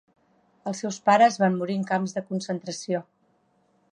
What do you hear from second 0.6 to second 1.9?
Els seus pares van morir en